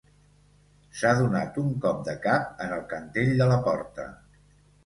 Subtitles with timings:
[1.01, 4.09] S'ha donat un cop de cap en el cantell de la porta